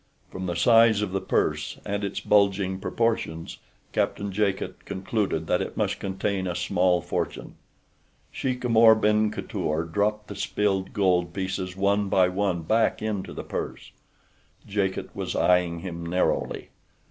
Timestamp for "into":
13.03-13.31